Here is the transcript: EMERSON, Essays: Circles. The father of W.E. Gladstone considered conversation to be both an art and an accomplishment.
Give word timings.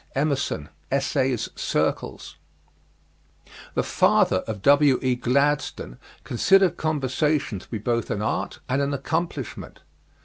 EMERSON, 0.15 0.67
Essays: 0.91 1.47
Circles. 1.55 2.35
The 3.75 3.83
father 3.83 4.37
of 4.47 4.63
W.E. 4.63 5.15
Gladstone 5.17 5.99
considered 6.23 6.75
conversation 6.75 7.59
to 7.59 7.69
be 7.69 7.77
both 7.77 8.09
an 8.09 8.23
art 8.23 8.61
and 8.67 8.81
an 8.81 8.95
accomplishment. 8.95 9.81